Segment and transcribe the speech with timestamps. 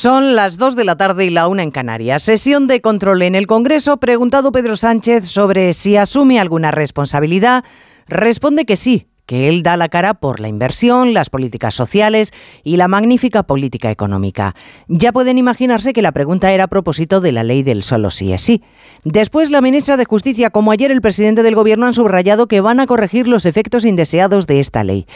[0.00, 2.22] Son las 2 de la tarde y la una en Canarias.
[2.22, 3.96] Sesión de control en el Congreso.
[3.96, 7.64] Preguntado Pedro Sánchez sobre si asume alguna responsabilidad,
[8.06, 12.32] responde que sí, que él da la cara por la inversión, las políticas sociales
[12.64, 14.56] y la magnífica política económica.
[14.88, 18.32] Ya pueden imaginarse que la pregunta era a propósito de la ley del solo sí
[18.32, 18.62] es sí.
[19.04, 22.80] Después, la ministra de Justicia, como ayer el presidente del Gobierno, han subrayado que van
[22.80, 25.06] a corregir los efectos indeseados de esta ley.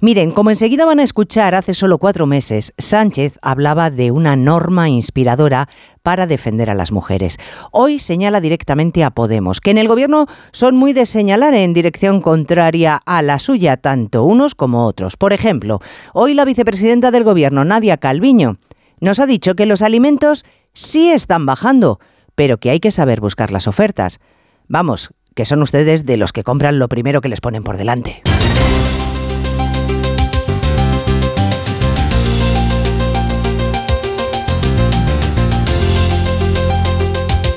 [0.00, 4.88] Miren, como enseguida van a escuchar, hace solo cuatro meses, Sánchez hablaba de una norma
[4.88, 5.68] inspiradora
[6.02, 7.36] para defender a las mujeres.
[7.72, 12.20] Hoy señala directamente a Podemos, que en el gobierno son muy de señalar en dirección
[12.20, 15.16] contraria a la suya, tanto unos como otros.
[15.16, 15.80] Por ejemplo,
[16.12, 18.58] hoy la vicepresidenta del gobierno, Nadia Calviño,
[19.00, 22.00] nos ha dicho que los alimentos sí están bajando,
[22.34, 24.20] pero que hay que saber buscar las ofertas.
[24.68, 28.22] Vamos, que son ustedes de los que compran lo primero que les ponen por delante.